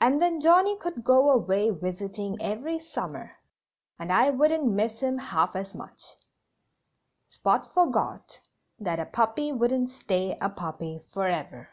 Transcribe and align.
And 0.00 0.22
then 0.22 0.38
Johnnie 0.38 0.76
could 0.78 1.02
go 1.02 1.28
away 1.30 1.70
visiting 1.70 2.40
every 2.40 2.78
summer 2.78 3.38
and 3.98 4.12
I 4.12 4.30
wouldn't 4.30 4.68
miss 4.70 5.00
him 5.00 5.18
half 5.18 5.56
as 5.56 5.74
much." 5.74 6.00
Spot 7.26 7.74
forgot 7.74 8.40
that 8.78 9.00
a 9.00 9.06
puppy 9.06 9.50
wouldn't 9.52 9.90
stay 9.90 10.38
a 10.40 10.48
puppy 10.48 11.00
forever. 11.12 11.70